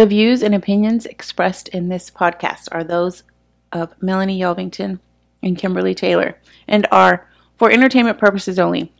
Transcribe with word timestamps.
The 0.00 0.06
views 0.06 0.42
and 0.42 0.54
opinions 0.54 1.04
expressed 1.04 1.68
in 1.68 1.90
this 1.90 2.10
podcast 2.10 2.68
are 2.72 2.82
those 2.82 3.22
of 3.70 3.94
Melonie 4.00 4.38
Yelvington 4.38 4.98
and 5.42 5.58
Kimberly 5.58 5.94
Taylor 5.94 6.38
and 6.66 6.86
are 6.90 7.28
for 7.58 7.70
entertainment 7.70 8.16
purposes 8.16 8.58
only. 8.58 8.94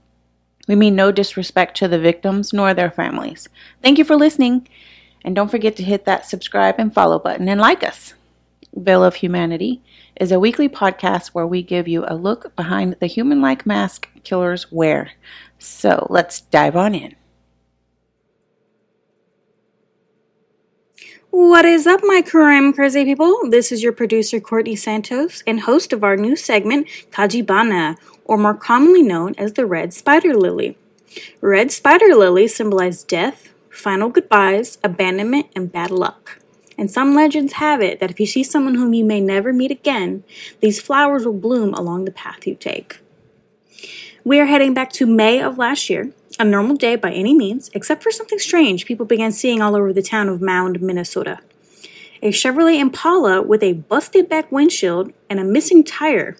We 0.68 0.74
mean 0.74 0.94
no 0.94 1.10
disrespect 1.10 1.78
to 1.78 1.88
the 1.88 1.98
victims 1.98 2.52
nor 2.52 2.74
their 2.74 2.90
families. 2.90 3.48
Thank 3.82 3.96
you 3.96 4.04
for 4.04 4.14
listening, 4.14 4.68
and 5.24 5.34
don't 5.34 5.50
forget 5.50 5.74
to 5.76 5.82
hit 5.82 6.04
that 6.04 6.26
subscribe 6.26 6.74
and 6.76 6.92
follow 6.92 7.18
button 7.18 7.48
and 7.48 7.62
like 7.62 7.82
us. 7.82 8.12
Veil 8.74 9.02
of 9.02 9.14
Humanity 9.14 9.80
is 10.16 10.30
a 10.30 10.38
weekly 10.38 10.68
podcast 10.68 11.28
where 11.28 11.46
we 11.46 11.62
give 11.62 11.88
you 11.88 12.04
a 12.08 12.14
look 12.14 12.54
behind 12.56 12.96
the 13.00 13.06
human 13.06 13.40
like 13.40 13.64
mask 13.64 14.06
killers 14.22 14.70
wear. 14.70 15.12
So 15.58 16.06
let's 16.10 16.42
dive 16.42 16.76
on 16.76 16.94
in. 16.94 17.16
What 21.32 21.64
is 21.64 21.86
up, 21.86 22.00
my 22.02 22.22
crime 22.22 22.72
crazy 22.72 23.04
people? 23.04 23.48
This 23.50 23.70
is 23.70 23.84
your 23.84 23.92
producer, 23.92 24.40
Courtney 24.40 24.74
Santos, 24.74 25.44
and 25.46 25.60
host 25.60 25.92
of 25.92 26.02
our 26.02 26.16
new 26.16 26.34
segment, 26.34 26.88
Kajibana, 27.12 27.96
or 28.24 28.36
more 28.36 28.54
commonly 28.54 29.04
known 29.04 29.36
as 29.38 29.52
the 29.52 29.64
Red 29.64 29.94
Spider 29.94 30.34
Lily. 30.34 30.76
Red 31.40 31.70
Spider 31.70 32.16
Lily 32.16 32.48
symbolize 32.48 33.04
death, 33.04 33.54
final 33.68 34.08
goodbyes, 34.08 34.78
abandonment, 34.82 35.46
and 35.54 35.70
bad 35.70 35.92
luck. 35.92 36.40
And 36.76 36.90
some 36.90 37.14
legends 37.14 37.54
have 37.54 37.80
it 37.80 38.00
that 38.00 38.10
if 38.10 38.18
you 38.18 38.26
see 38.26 38.42
someone 38.42 38.74
whom 38.74 38.92
you 38.92 39.04
may 39.04 39.20
never 39.20 39.52
meet 39.52 39.70
again, 39.70 40.24
these 40.58 40.80
flowers 40.80 41.24
will 41.24 41.32
bloom 41.32 41.72
along 41.74 42.06
the 42.06 42.10
path 42.10 42.44
you 42.44 42.56
take. 42.56 42.98
We 44.24 44.40
are 44.40 44.46
heading 44.46 44.74
back 44.74 44.90
to 44.94 45.06
May 45.06 45.40
of 45.40 45.58
last 45.58 45.88
year, 45.88 46.12
a 46.40 46.44
normal 46.44 46.74
day 46.74 46.96
by 46.96 47.12
any 47.12 47.34
means, 47.34 47.70
except 47.74 48.02
for 48.02 48.10
something 48.10 48.38
strange 48.38 48.86
people 48.86 49.04
began 49.04 49.30
seeing 49.30 49.60
all 49.60 49.76
over 49.76 49.92
the 49.92 50.00
town 50.00 50.26
of 50.26 50.40
Mound, 50.40 50.80
Minnesota. 50.80 51.38
A 52.22 52.30
Chevrolet 52.30 52.80
Impala 52.80 53.42
with 53.42 53.62
a 53.62 53.74
busted 53.74 54.26
back 54.26 54.50
windshield 54.50 55.12
and 55.28 55.38
a 55.38 55.44
missing 55.44 55.84
tire. 55.84 56.38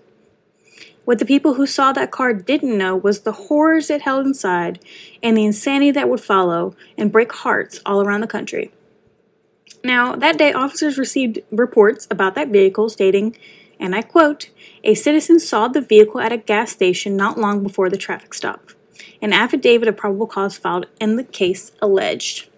What 1.05 1.19
the 1.19 1.27
people 1.27 1.55
who 1.55 1.67
saw 1.67 1.93
that 1.93 2.11
car 2.11 2.33
didn't 2.33 2.79
know 2.79 2.97
was 2.97 3.21
the 3.21 3.33
horrors 3.33 3.91
it 3.91 4.01
held 4.01 4.25
inside 4.27 4.83
and 5.23 5.37
the 5.37 5.45
insanity 5.45 5.91
that 5.91 6.09
would 6.09 6.21
follow 6.21 6.75
and 6.97 7.13
break 7.13 7.33
hearts 7.33 7.81
all 7.85 8.01
around 8.01 8.23
the 8.23 8.27
country. 8.27 8.73
Now, 9.85 10.17
that 10.17 10.39
day, 10.39 10.55
officers 10.55 10.97
received 10.97 11.41
reports 11.51 12.07
about 12.11 12.35
that 12.37 12.49
vehicle 12.49 12.89
stating, 12.89 13.37
and 13.79 13.95
I 13.95 14.01
quote, 14.01 14.49
a 14.83 14.95
citizen 14.95 15.39
saw 15.41 15.69
the 15.69 15.83
vehicle 15.83 16.21
at 16.21 16.33
a 16.33 16.39
gas 16.39 16.71
station 16.71 17.17
not 17.17 17.39
long 17.39 17.63
before 17.63 17.91
the 17.91 17.99
traffic 17.99 18.33
stop. 18.33 18.71
An 19.23 19.33
affidavit 19.33 19.89
of 19.89 19.97
probable 19.97 20.27
cause 20.27 20.57
filed 20.57 20.87
in 21.01 21.17
the 21.17 21.25
case 21.25 21.73
alleged. 21.81 22.49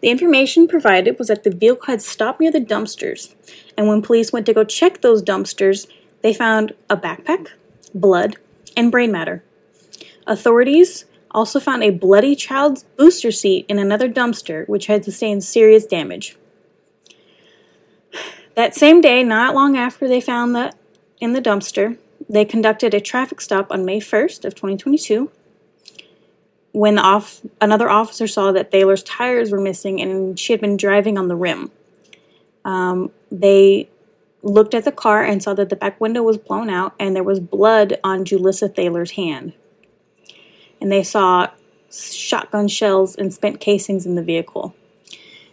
The 0.00 0.10
information 0.10 0.66
provided 0.66 1.18
was 1.18 1.28
that 1.28 1.44
the 1.44 1.50
vehicle 1.50 1.86
had 1.86 2.02
stopped 2.02 2.40
near 2.40 2.50
the 2.50 2.60
dumpsters, 2.60 3.34
and 3.76 3.86
when 3.86 4.02
police 4.02 4.32
went 4.32 4.46
to 4.46 4.52
go 4.52 4.64
check 4.64 5.00
those 5.00 5.22
dumpsters, 5.22 5.86
they 6.22 6.34
found 6.34 6.72
a 6.90 6.96
backpack, 6.96 7.48
blood, 7.94 8.36
and 8.76 8.90
brain 8.90 9.12
matter. 9.12 9.44
Authorities 10.26 11.04
also 11.30 11.60
found 11.60 11.82
a 11.82 11.90
bloody 11.90 12.34
child's 12.34 12.84
booster 12.96 13.30
seat 13.30 13.64
in 13.68 13.78
another 13.78 14.08
dumpster, 14.08 14.68
which 14.68 14.86
had 14.86 15.04
sustained 15.04 15.44
serious 15.44 15.86
damage. 15.86 16.36
That 18.54 18.74
same 18.74 19.00
day, 19.00 19.22
not 19.22 19.54
long 19.54 19.76
after 19.76 20.06
they 20.06 20.20
found 20.20 20.54
that 20.56 20.76
in 21.20 21.32
the 21.32 21.40
dumpster, 21.40 21.96
they 22.28 22.44
conducted 22.44 22.92
a 22.92 23.00
traffic 23.00 23.40
stop 23.40 23.70
on 23.70 23.84
May 23.84 24.00
1st 24.00 24.44
of 24.44 24.54
2022 24.54 25.30
when 26.72 26.98
off, 26.98 27.40
another 27.60 27.88
officer 27.88 28.26
saw 28.26 28.52
that 28.52 28.70
Thaler's 28.70 29.02
tires 29.02 29.52
were 29.52 29.60
missing 29.60 30.00
and 30.00 30.38
she 30.38 30.52
had 30.52 30.60
been 30.60 30.76
driving 30.76 31.18
on 31.18 31.28
the 31.28 31.36
rim. 31.36 31.70
Um, 32.64 33.10
they 33.30 33.88
looked 34.42 34.74
at 34.74 34.84
the 34.84 34.92
car 34.92 35.22
and 35.22 35.42
saw 35.42 35.54
that 35.54 35.68
the 35.68 35.76
back 35.76 36.00
window 36.00 36.22
was 36.22 36.38
blown 36.38 36.70
out 36.70 36.94
and 36.98 37.14
there 37.14 37.22
was 37.22 37.40
blood 37.40 37.98
on 38.02 38.24
Julissa 38.24 38.74
Thaler's 38.74 39.12
hand. 39.12 39.52
And 40.80 40.90
they 40.90 41.02
saw 41.02 41.50
shotgun 41.90 42.68
shells 42.68 43.14
and 43.14 43.32
spent 43.32 43.60
casings 43.60 44.06
in 44.06 44.14
the 44.14 44.22
vehicle. 44.22 44.74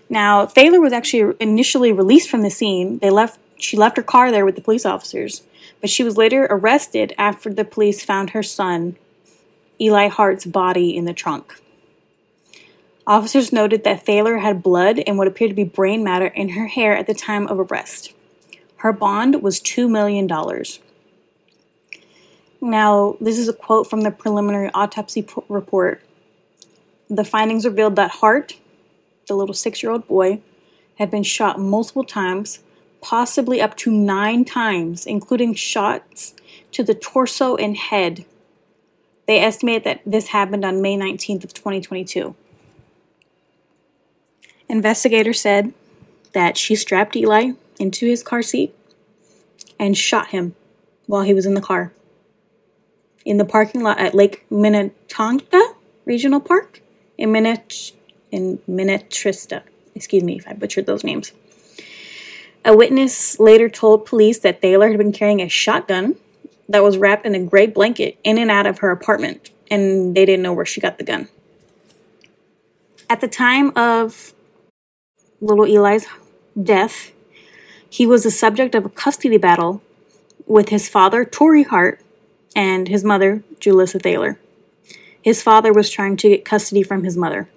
Now, 0.10 0.46
Thaler 0.46 0.80
was 0.80 0.94
actually 0.94 1.36
initially 1.40 1.92
released 1.92 2.30
from 2.30 2.42
the 2.42 2.50
scene. 2.50 2.98
They 3.00 3.10
left 3.10 3.40
she 3.62 3.76
left 3.76 3.98
her 3.98 4.04
car 4.04 4.32
there 4.32 4.46
with 4.46 4.56
the 4.56 4.62
police 4.62 4.86
officers, 4.86 5.44
but 5.82 5.90
she 5.90 6.02
was 6.02 6.16
later 6.16 6.48
arrested 6.50 7.14
after 7.18 7.54
the 7.54 7.66
police 7.66 8.04
found 8.04 8.30
her 8.30 8.42
son 8.42 8.96
Eli 9.82 10.08
Hart's 10.08 10.46
body 10.46 10.96
in 10.96 11.06
the 11.06 11.14
trunk. 11.14 11.62
Officers 13.08 13.52
noted 13.52 13.84
that 13.84 14.06
Thaler 14.06 14.38
had 14.38 14.62
blood 14.62 15.00
and 15.08 15.18
what 15.18 15.28
appeared 15.28 15.50
to 15.50 15.56
be 15.56 15.64
brain 15.64 16.04
matter 16.04 16.28
in 16.28 16.50
her 16.50 16.68
hair 16.68 16.96
at 16.96 17.08
the 17.08 17.14
time 17.14 17.48
of 17.48 17.60
arrest. 17.60 18.14
Her 18.78 18.94
bond 18.94 19.42
was 19.42 19.60
$2 19.60 19.90
million. 19.90 20.28
Now, 22.62 23.18
this 23.20 23.40
is 23.40 23.48
a 23.48 23.54
quote 23.54 23.90
from 23.90 24.02
the 24.02 24.12
preliminary 24.12 24.70
autopsy 24.74 25.22
p- 25.22 25.42
report. 25.48 26.02
The 27.10 27.24
findings 27.24 27.66
revealed 27.66 27.96
that 27.96 28.12
Hart, 28.12 28.58
the 29.28 29.36
little 29.36 29.56
six 29.56 29.82
year 29.82 29.92
old 29.92 30.08
boy, 30.08 30.42
had 31.00 31.10
been 31.10 31.24
shot 31.24 31.60
multiple 31.60 32.04
times, 32.04 32.60
possibly 33.02 33.62
up 33.62 33.76
to 33.78 33.92
nine 33.92 34.46
times, 34.46 35.06
including 35.06 35.54
shots 35.56 36.36
to 36.74 36.84
the 36.84 36.94
torso 36.94 37.56
and 37.56 37.76
head 37.76 38.26
they 39.30 39.40
estimate 39.40 39.84
that 39.84 40.02
this 40.08 40.30
happened 40.30 40.66
on 40.66 40.82
May 40.82 40.98
19th 40.98 41.44
of 41.44 41.54
2022. 41.54 42.34
Investigators 44.68 45.40
said 45.40 45.72
that 46.34 46.58
she 46.58 46.76
strapped 46.76 47.16
Eli 47.16 47.52
into 47.80 48.08
his 48.08 48.24
car 48.24 48.42
seat 48.42 48.74
and 49.78 49.96
shot 49.96 50.30
him 50.30 50.56
while 51.06 51.22
he 51.22 51.36
was 51.36 51.46
in 51.46 51.54
the 51.54 51.62
car 51.62 51.94
in 53.24 53.38
the 53.38 53.46
parking 53.46 53.84
lot 53.84 54.00
at 54.00 54.16
Lake 54.16 54.48
Minnetonka 54.50 55.76
Regional 56.06 56.40
Park 56.40 56.82
in 57.16 57.30
Minnet 57.30 57.92
in 58.32 58.58
Minnetrista. 58.68 59.62
Excuse 59.94 60.24
me 60.24 60.38
if 60.38 60.48
I 60.48 60.54
butchered 60.54 60.88
those 60.88 61.04
names. 61.04 61.34
A 62.66 62.76
witness 62.76 63.40
later 63.40 63.70
told 63.70 64.08
police 64.08 64.40
that 64.40 64.60
Thaler 64.60 64.88
had 64.88 64.98
been 64.98 65.12
carrying 65.12 65.40
a 65.40 65.48
shotgun 65.48 66.16
that 66.70 66.84
was 66.84 66.98
wrapped 66.98 67.26
in 67.26 67.36
a 67.36 67.44
gray 67.44 67.66
blanket 67.66 68.18
in 68.24 68.38
and 68.38 68.50
out 68.50 68.68
of 68.68 68.80
her 68.80 68.92
apartment, 68.92 69.50
and 69.70 70.16
they 70.16 70.26
didn't 70.26 70.44
know 70.44 70.54
where 70.54 70.66
she 70.66 70.80
got 70.80 70.98
the 70.98 71.04
gun. 71.04 71.28
At 73.10 73.22
the 73.22 73.28
time 73.28 73.76
of 73.76 74.34
little 75.42 75.66
Eli's 75.66 76.06
death, 76.62 77.12
he 77.90 78.06
was 78.06 78.24
the 78.24 78.32
subject 78.32 78.76
of 78.76 78.86
a 78.86 78.90
custody 78.90 79.38
battle 79.38 79.82
with 80.46 80.70
his 80.70 80.88
father, 80.88 81.26
Torrey 81.26 81.64
Hart, 81.64 82.00
and 82.56 82.88
his 82.88 83.04
mother, 83.04 83.44
Julissa 83.60 84.02
Thaler. 84.02 84.40
His 85.22 85.42
father 85.42 85.74
was 85.74 85.90
trying 85.90 86.18
to 86.18 86.30
get 86.30 86.46
custody 86.46 86.84
from 86.84 87.04
his 87.04 87.18
mother. 87.18 87.50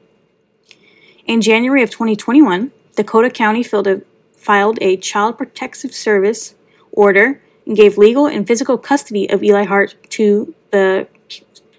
In 1.27 1.43
January 1.43 1.83
of 1.83 1.91
2021, 1.91 2.73
Dakota 2.97 3.31
County 3.31 3.63
filed 3.63 4.79
a 4.81 4.97
Child 4.97 5.39
Protective 5.39 5.95
Service 5.95 6.55
order 6.91 7.41
and 7.67 7.77
gave 7.77 7.99
legal 7.99 8.27
and 8.27 8.47
physical 8.47 8.79
custody 8.79 9.29
of 9.31 9.43
Eli 9.43 9.65
Hart 9.65 9.97
to 10.11 10.55
the 10.71 11.07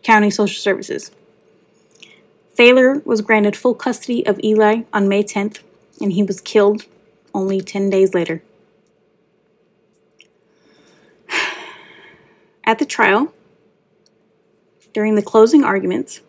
county 0.03 0.29
social 0.29 0.59
services. 0.59 1.11
Thaler 2.55 3.01
was 3.05 3.21
granted 3.21 3.55
full 3.55 3.73
custody 3.73 4.25
of 4.25 4.39
Eli 4.43 4.83
on 4.93 5.07
May 5.07 5.23
10th, 5.23 5.61
and 5.99 6.13
he 6.13 6.23
was 6.23 6.39
killed 6.39 6.85
only 7.33 7.61
10 7.61 7.89
days 7.89 8.13
later. 8.13 8.43
At 12.63 12.79
the 12.79 12.85
trial, 12.85 13.33
during 14.93 15.15
the 15.15 15.23
closing 15.23 15.63
arguments, 15.63 16.21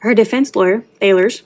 her 0.00 0.14
defense 0.14 0.54
lawyer, 0.54 0.84
Thaler's, 1.00 1.42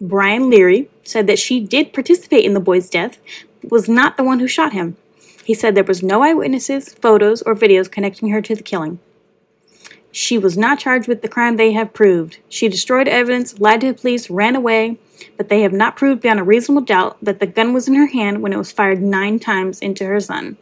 Brian 0.00 0.50
Leary, 0.50 0.90
said 1.04 1.26
that 1.26 1.38
she 1.38 1.60
did 1.60 1.92
participate 1.92 2.44
in 2.44 2.54
the 2.54 2.60
boy's 2.60 2.90
death, 2.90 3.18
was 3.62 3.88
not 3.88 4.16
the 4.16 4.24
one 4.24 4.40
who 4.40 4.48
shot 4.48 4.72
him. 4.72 4.96
He 5.44 5.54
said 5.54 5.74
there 5.74 5.84
was 5.84 6.02
no 6.02 6.22
eyewitnesses, 6.22 6.92
photos, 6.94 7.42
or 7.42 7.54
videos 7.54 7.90
connecting 7.90 8.28
her 8.30 8.42
to 8.42 8.54
the 8.54 8.62
killing. 8.62 8.98
She 10.10 10.38
was 10.38 10.56
not 10.56 10.78
charged 10.78 11.08
with 11.08 11.22
the 11.22 11.28
crime 11.28 11.56
they 11.56 11.72
have 11.72 11.94
proved. 11.94 12.38
She 12.48 12.68
destroyed 12.68 13.08
evidence, 13.08 13.58
lied 13.58 13.80
to 13.82 13.88
the 13.88 13.98
police, 13.98 14.30
ran 14.30 14.56
away, 14.56 14.98
but 15.36 15.48
they 15.48 15.62
have 15.62 15.72
not 15.72 15.96
proved 15.96 16.22
beyond 16.22 16.40
a 16.40 16.44
reasonable 16.44 16.82
doubt 16.82 17.16
that 17.22 17.40
the 17.40 17.46
gun 17.46 17.72
was 17.72 17.88
in 17.88 17.94
her 17.94 18.06
hand 18.06 18.42
when 18.42 18.52
it 18.52 18.58
was 18.58 18.72
fired 18.72 19.02
nine 19.02 19.38
times 19.38 19.80
into 19.80 20.06
her 20.06 20.20
son. 20.20 20.56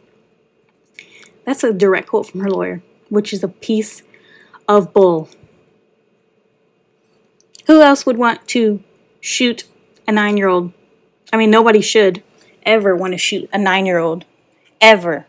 That's 1.45 1.63
a 1.63 1.73
direct 1.73 2.09
quote 2.09 2.27
from 2.27 2.41
her 2.41 2.49
lawyer, 2.49 2.81
which 3.09 3.31
is 3.31 3.43
a 3.43 3.47
piece 3.47 4.03
of 4.67 4.93
bull. 4.93 5.29
Who 7.67 7.81
else 7.81 8.05
would 8.05 8.17
want 8.17 8.47
to 8.49 8.83
shoot 9.21 9.63
a 10.07 10.11
nine 10.11 10.37
year 10.37 10.47
old? 10.47 10.73
I 11.31 11.37
mean, 11.37 11.51
nobody 11.51 11.81
should 11.81 12.23
ever 12.67 12.95
want 12.95 13.13
to 13.13 13.17
shoot 13.17 13.49
a 13.51 13.57
nine 13.57 13.85
year 13.85 13.97
old. 13.97 14.25
Ever. 14.79 15.25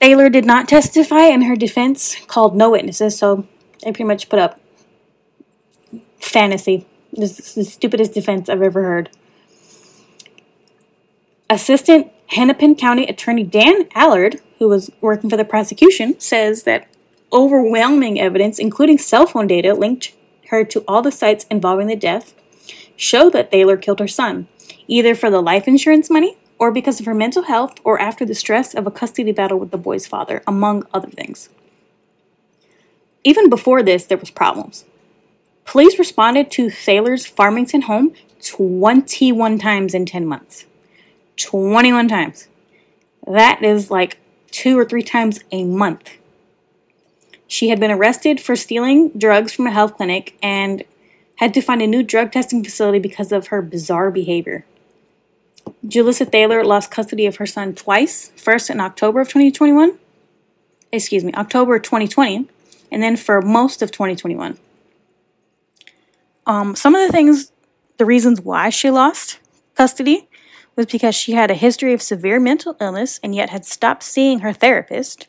Thaler 0.00 0.30
did 0.30 0.44
not 0.44 0.68
testify, 0.68 1.26
and 1.26 1.44
her 1.44 1.54
defense 1.54 2.16
called 2.26 2.56
no 2.56 2.70
witnesses, 2.70 3.18
so 3.18 3.46
they 3.82 3.92
pretty 3.92 4.04
much 4.04 4.28
put 4.28 4.38
up 4.38 4.58
fantasy 6.18 6.86
This 7.12 7.38
is 7.38 7.54
the 7.54 7.64
stupidest 7.64 8.14
defense 8.14 8.48
I've 8.48 8.62
ever 8.62 8.82
heard. 8.82 9.10
Assistant 11.50 12.10
Hennepin 12.28 12.76
County 12.76 13.06
Attorney 13.06 13.44
Dan 13.44 13.86
Allard, 13.94 14.40
who 14.58 14.68
was 14.68 14.90
working 15.02 15.28
for 15.28 15.36
the 15.36 15.44
prosecution, 15.44 16.18
says 16.18 16.62
that 16.62 16.88
overwhelming 17.32 18.18
evidence, 18.18 18.58
including 18.58 18.96
cell 18.96 19.26
phone 19.26 19.46
data, 19.46 19.74
linked 19.74 20.14
her 20.48 20.64
to 20.64 20.82
all 20.88 21.02
the 21.02 21.12
sites 21.12 21.44
involving 21.50 21.88
the 21.88 21.96
death, 21.96 22.34
show 23.02 23.28
that 23.30 23.50
Thaler 23.50 23.76
killed 23.76 24.00
her 24.00 24.08
son, 24.08 24.46
either 24.86 25.14
for 25.14 25.30
the 25.30 25.42
life 25.42 25.66
insurance 25.66 26.08
money 26.08 26.36
or 26.58 26.70
because 26.70 27.00
of 27.00 27.06
her 27.06 27.14
mental 27.14 27.42
health 27.42 27.74
or 27.84 28.00
after 28.00 28.24
the 28.24 28.34
stress 28.34 28.74
of 28.74 28.86
a 28.86 28.90
custody 28.90 29.32
battle 29.32 29.58
with 29.58 29.72
the 29.72 29.78
boy's 29.78 30.06
father, 30.06 30.42
among 30.46 30.86
other 30.94 31.10
things. 31.10 31.48
Even 33.24 33.50
before 33.50 33.82
this, 33.82 34.06
there 34.06 34.18
was 34.18 34.30
problems. 34.30 34.84
Police 35.64 35.98
responded 35.98 36.50
to 36.52 36.70
Thaler's 36.70 37.26
Farmington 37.26 37.82
home 37.82 38.14
21 38.44 39.58
times 39.58 39.94
in 39.94 40.06
10 40.06 40.26
months. 40.26 40.66
21 41.36 42.08
times. 42.08 42.48
That 43.26 43.62
is 43.62 43.90
like 43.90 44.18
two 44.50 44.78
or 44.78 44.84
three 44.84 45.02
times 45.02 45.40
a 45.50 45.64
month. 45.64 46.10
She 47.46 47.68
had 47.68 47.80
been 47.80 47.90
arrested 47.90 48.40
for 48.40 48.56
stealing 48.56 49.10
drugs 49.10 49.52
from 49.52 49.66
a 49.66 49.72
health 49.72 49.96
clinic 49.96 50.36
and 50.42 50.84
had 51.42 51.54
to 51.54 51.60
find 51.60 51.82
a 51.82 51.86
new 51.86 52.02
drug 52.02 52.30
testing 52.30 52.62
facility 52.62 53.00
because 53.00 53.32
of 53.32 53.48
her 53.48 53.60
bizarre 53.60 54.10
behavior. 54.10 54.64
Julissa 55.84 56.30
Thaler 56.30 56.64
lost 56.64 56.90
custody 56.90 57.26
of 57.26 57.36
her 57.36 57.46
son 57.46 57.74
twice, 57.74 58.30
first 58.36 58.70
in 58.70 58.80
October 58.80 59.20
of 59.20 59.28
2021, 59.28 59.98
excuse 60.92 61.24
me, 61.24 61.32
October 61.34 61.80
2020, 61.80 62.48
and 62.92 63.02
then 63.02 63.16
for 63.16 63.42
most 63.42 63.82
of 63.82 63.90
2021. 63.90 64.56
Um, 66.46 66.76
some 66.76 66.94
of 66.94 67.04
the 67.04 67.12
things, 67.12 67.50
the 67.96 68.04
reasons 68.04 68.40
why 68.40 68.70
she 68.70 68.90
lost 68.90 69.40
custody 69.74 70.28
was 70.76 70.86
because 70.86 71.14
she 71.14 71.32
had 71.32 71.50
a 71.50 71.54
history 71.54 71.92
of 71.92 72.00
severe 72.00 72.38
mental 72.38 72.76
illness 72.80 73.18
and 73.22 73.34
yet 73.34 73.50
had 73.50 73.64
stopped 73.64 74.04
seeing 74.04 74.40
her 74.40 74.52
therapist. 74.52 75.26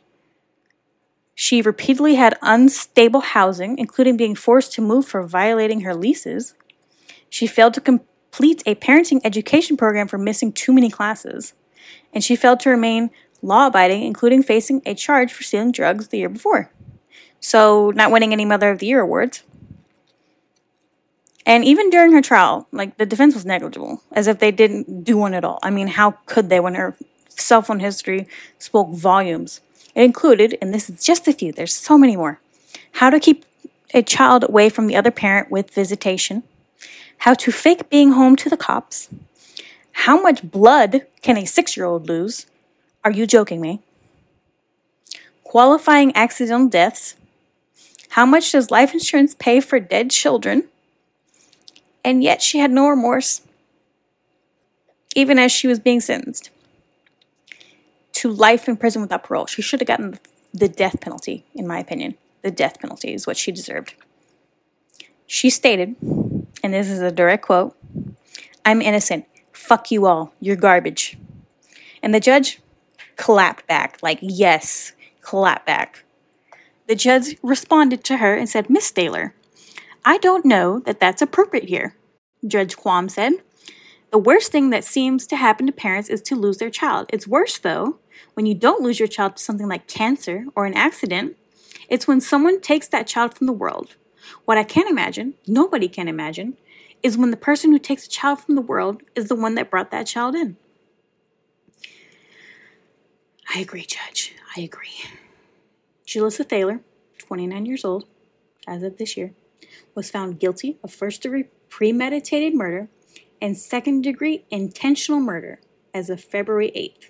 She 1.35 1.61
repeatedly 1.61 2.15
had 2.15 2.37
unstable 2.41 3.21
housing, 3.21 3.77
including 3.77 4.17
being 4.17 4.35
forced 4.35 4.73
to 4.73 4.81
move 4.81 5.05
for 5.05 5.23
violating 5.23 5.81
her 5.81 5.95
leases. 5.95 6.53
She 7.29 7.47
failed 7.47 7.73
to 7.73 7.81
complete 7.81 8.61
a 8.65 8.75
parenting 8.75 9.21
education 9.23 9.75
program 9.75 10.07
for 10.07 10.17
missing 10.17 10.51
too 10.51 10.73
many 10.73 10.89
classes. 10.89 11.53
And 12.13 12.23
she 12.23 12.35
failed 12.35 12.59
to 12.61 12.69
remain 12.69 13.09
law 13.41 13.67
abiding, 13.67 14.03
including 14.03 14.43
facing 14.43 14.81
a 14.85 14.93
charge 14.93 15.33
for 15.33 15.43
stealing 15.43 15.71
drugs 15.71 16.07
the 16.09 16.19
year 16.19 16.29
before. 16.29 16.71
So, 17.39 17.91
not 17.91 18.11
winning 18.11 18.31
any 18.31 18.45
Mother 18.45 18.71
of 18.71 18.79
the 18.79 18.85
Year 18.85 19.01
awards. 19.01 19.43
And 21.45 21.65
even 21.65 21.89
during 21.89 22.13
her 22.13 22.21
trial, 22.21 22.67
like 22.71 22.97
the 22.97 23.05
defense 23.05 23.33
was 23.33 23.45
negligible, 23.45 24.01
as 24.13 24.27
if 24.27 24.39
they 24.39 24.51
didn't 24.51 25.03
do 25.03 25.17
one 25.17 25.33
at 25.33 25.43
all. 25.43 25.59
I 25.61 25.71
mean, 25.71 25.87
how 25.87 26.11
could 26.25 26.49
they 26.49 26.61
when 26.61 26.75
her 26.75 26.95
cell 27.27 27.61
phone 27.61 27.79
history 27.79 28.27
spoke 28.59 28.91
volumes? 28.91 29.59
It 29.95 30.03
included, 30.03 30.57
and 30.61 30.73
this 30.73 30.89
is 30.89 31.03
just 31.03 31.27
a 31.27 31.33
few, 31.33 31.51
there's 31.51 31.75
so 31.75 31.97
many 31.97 32.15
more, 32.15 32.39
how 32.93 33.09
to 33.09 33.19
keep 33.19 33.45
a 33.93 34.01
child 34.01 34.43
away 34.43 34.69
from 34.69 34.87
the 34.87 34.95
other 34.95 35.11
parent 35.11 35.51
with 35.51 35.71
visitation, 35.71 36.43
how 37.19 37.33
to 37.35 37.51
fake 37.51 37.89
being 37.89 38.13
home 38.13 38.35
to 38.37 38.49
the 38.49 38.57
cops, 38.57 39.09
how 39.91 40.21
much 40.21 40.43
blood 40.43 41.05
can 41.21 41.37
a 41.37 41.45
six 41.45 41.77
year 41.77 41.85
old 41.85 42.07
lose? 42.07 42.47
Are 43.03 43.11
you 43.11 43.27
joking 43.27 43.61
me? 43.61 43.81
Qualifying 45.43 46.15
accidental 46.15 46.67
deaths. 46.67 47.15
How 48.09 48.25
much 48.25 48.51
does 48.51 48.71
life 48.71 48.93
insurance 48.93 49.35
pay 49.35 49.59
for 49.59 49.79
dead 49.79 50.09
children? 50.09 50.63
and 52.03 52.23
yet 52.23 52.41
she 52.41 52.59
had 52.59 52.71
no 52.71 52.89
remorse, 52.89 53.41
even 55.15 55.39
as 55.39 55.51
she 55.51 55.67
was 55.67 55.79
being 55.79 56.01
sentenced 56.01 56.49
to 58.23 58.29
life 58.29 58.69
in 58.69 58.77
prison 58.77 59.01
without 59.01 59.21
parole. 59.21 59.45
She 59.47 59.61
should 59.61 59.81
have 59.81 59.87
gotten 59.87 60.17
the 60.53 60.69
death 60.69 61.01
penalty, 61.01 61.45
in 61.53 61.67
my 61.67 61.77
opinion. 61.77 62.15
The 62.41 62.51
death 62.51 62.79
penalty 62.79 63.13
is 63.13 63.27
what 63.27 63.35
she 63.35 63.51
deserved. 63.51 63.95
She 65.27 65.49
stated, 65.49 65.97
and 66.63 66.73
this 66.73 66.89
is 66.89 67.01
a 67.01 67.11
direct 67.11 67.43
quote 67.43 67.75
I'm 68.63 68.81
innocent. 68.81 69.25
Fuck 69.51 69.91
you 69.91 70.05
all. 70.05 70.33
You're 70.39 70.55
garbage. 70.55 71.17
And 72.01 72.15
the 72.15 72.21
judge 72.21 72.61
clapped 73.17 73.67
back, 73.67 73.97
like, 74.01 74.19
yes, 74.21 74.93
clap 75.19 75.65
back. 75.65 76.05
The 76.87 76.95
judge 76.95 77.35
responded 77.43 78.05
to 78.05 78.17
her 78.17 78.37
and 78.37 78.47
said, 78.47 78.69
Miss 78.69 78.89
Thaler, 78.89 79.35
I 80.05 80.17
don't 80.17 80.45
know 80.45 80.79
that 80.85 81.01
that's 81.01 81.21
appropriate 81.21 81.67
here, 81.67 81.97
Judge 82.47 82.77
Quam 82.77 83.09
said. 83.09 83.33
The 84.13 84.19
worst 84.19 84.51
thing 84.51 84.69
that 84.69 84.83
seems 84.83 85.25
to 85.25 85.35
happen 85.35 85.65
to 85.65 85.71
parents 85.71 86.07
is 86.07 86.21
to 86.21 86.35
lose 86.35 86.59
their 86.59 86.69
child. 86.69 87.07
It's 87.11 87.27
worse, 87.27 87.57
though, 87.57 87.97
when 88.35 88.45
you 88.45 88.53
don't 88.53 88.83
lose 88.83 88.99
your 88.99 89.07
child 89.07 89.37
to 89.37 89.43
something 89.43 89.67
like 89.67 89.87
cancer 89.87 90.45
or 90.55 90.67
an 90.67 90.75
accident. 90.75 91.35
It's 91.89 92.07
when 92.07 92.21
someone 92.21 92.61
takes 92.61 92.87
that 92.89 93.07
child 93.07 93.33
from 93.33 93.47
the 93.47 93.53
world. 93.53 93.95
What 94.45 94.59
I 94.59 94.65
can't 94.65 94.87
imagine, 94.87 95.33
nobody 95.47 95.87
can 95.87 96.07
imagine, 96.07 96.57
is 97.01 97.17
when 97.17 97.31
the 97.31 97.37
person 97.37 97.71
who 97.71 97.79
takes 97.79 98.05
a 98.05 98.09
child 98.09 98.39
from 98.39 98.53
the 98.53 98.61
world 98.61 99.01
is 99.15 99.29
the 99.29 99.35
one 99.35 99.55
that 99.55 99.71
brought 99.71 99.89
that 99.89 100.05
child 100.05 100.35
in. 100.35 100.57
I 103.55 103.61
agree, 103.61 103.87
Judge. 103.87 104.35
I 104.55 104.61
agree. 104.61 105.05
Julissa 106.05 106.47
Thaler, 106.47 106.81
29 107.17 107.65
years 107.65 107.83
old, 107.83 108.05
as 108.67 108.83
of 108.83 108.97
this 108.97 109.17
year, 109.17 109.33
was 109.95 110.11
found 110.11 110.39
guilty 110.39 110.77
of 110.83 110.93
first 110.93 111.23
degree 111.23 111.45
premeditated 111.67 112.53
murder 112.53 112.89
and 113.43 113.57
second 113.57 114.01
degree 114.01 114.45
intentional 114.49 115.19
murder 115.19 115.59
as 115.93 116.09
of 116.09 116.23
February 116.23 116.71
8th. 116.75 117.09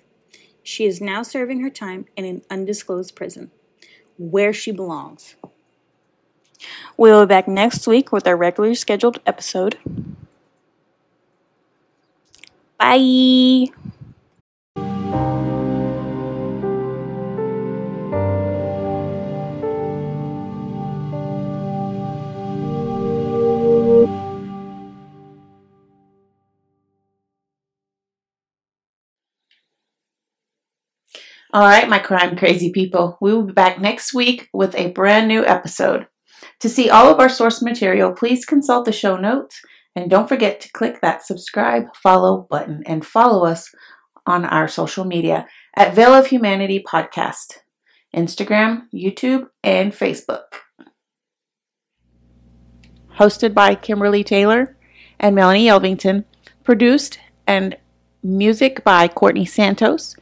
She 0.64 0.84
is 0.84 1.00
now 1.00 1.22
serving 1.22 1.60
her 1.60 1.70
time 1.70 2.06
in 2.16 2.24
an 2.24 2.42
undisclosed 2.50 3.14
prison, 3.14 3.52
where 4.18 4.52
she 4.52 4.72
belongs. 4.72 5.36
We'll 6.96 7.24
be 7.24 7.28
back 7.28 7.46
next 7.46 7.86
week 7.86 8.10
with 8.10 8.26
our 8.26 8.36
regularly 8.36 8.74
scheduled 8.74 9.20
episode. 9.24 9.78
Bye. 12.78 13.66
All 31.54 31.60
right, 31.60 31.88
my 31.88 32.00
crime 32.00 32.36
crazy 32.36 32.72
people. 32.72 33.16
We 33.20 33.32
will 33.32 33.44
be 33.44 33.52
back 33.52 33.80
next 33.80 34.12
week 34.12 34.48
with 34.52 34.74
a 34.74 34.90
brand 34.90 35.28
new 35.28 35.46
episode. 35.46 36.08
To 36.58 36.68
see 36.68 36.90
all 36.90 37.06
of 37.08 37.20
our 37.20 37.28
source 37.28 37.62
material, 37.62 38.10
please 38.10 38.44
consult 38.44 38.86
the 38.86 38.90
show 38.90 39.16
notes 39.16 39.60
and 39.94 40.10
don't 40.10 40.28
forget 40.28 40.60
to 40.62 40.72
click 40.72 41.00
that 41.00 41.24
subscribe, 41.24 41.94
follow 41.94 42.48
button 42.50 42.82
and 42.86 43.06
follow 43.06 43.46
us 43.46 43.72
on 44.26 44.44
our 44.44 44.66
social 44.66 45.04
media 45.04 45.46
at 45.76 45.94
Veil 45.94 46.12
of 46.12 46.26
Humanity 46.26 46.82
Podcast, 46.84 47.58
Instagram, 48.12 48.86
YouTube, 48.92 49.46
and 49.62 49.92
Facebook. 49.92 50.58
Hosted 53.18 53.54
by 53.54 53.76
Kimberly 53.76 54.24
Taylor 54.24 54.76
and 55.20 55.36
Melonie 55.36 55.66
Yelvington, 55.66 56.24
produced 56.64 57.20
and 57.46 57.76
music 58.24 58.82
by 58.82 59.06
Courtney 59.06 59.44
Santos 59.44 60.16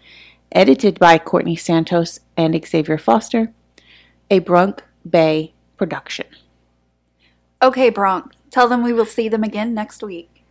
edited 0.55 0.99
by 0.99 1.19
Courtney 1.19 1.57
Santos 1.57 2.21
and 2.37 2.59
Xavier 2.65 2.99
Foster, 2.99 3.53
a 4.31 4.39
Bronc 4.39 4.83
Bay 5.09 5.55
production. 5.77 6.27
Okay, 7.63 7.91
Bronc, 7.91 8.33
tell 8.51 8.69
them 8.69 8.83
we 8.83 8.93
will 8.93 9.07
see 9.07 9.29
them 9.29 9.45
again 9.45 9.75
next 9.75 10.03
week. 10.03 10.45